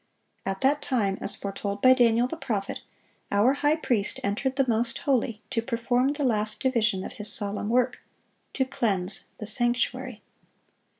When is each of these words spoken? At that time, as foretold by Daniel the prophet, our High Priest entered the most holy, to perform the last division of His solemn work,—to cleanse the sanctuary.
At 0.47 0.61
that 0.61 0.81
time, 0.81 1.19
as 1.21 1.35
foretold 1.35 1.79
by 1.79 1.93
Daniel 1.93 2.25
the 2.25 2.35
prophet, 2.35 2.81
our 3.31 3.53
High 3.53 3.75
Priest 3.75 4.19
entered 4.23 4.55
the 4.55 4.67
most 4.67 4.97
holy, 5.05 5.43
to 5.51 5.61
perform 5.61 6.13
the 6.13 6.23
last 6.23 6.59
division 6.59 7.03
of 7.03 7.13
His 7.13 7.31
solemn 7.31 7.69
work,—to 7.69 8.65
cleanse 8.65 9.25
the 9.37 9.45
sanctuary. 9.45 10.23